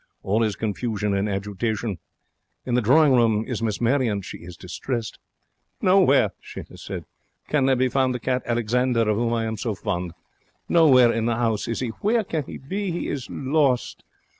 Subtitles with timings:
[0.23, 1.99] All is confusion and agitation.
[2.65, 4.23] In the drawing room is Miss Marion.
[4.23, 5.19] She is distressed.
[5.79, 7.05] 'Nowhere,' she has said,
[7.49, 10.13] 'can there be found the cat Alexander of whom I am so fond.
[10.67, 12.89] Nowhere in the 'ouse is he, Where can he be?
[12.89, 14.03] He is lost.'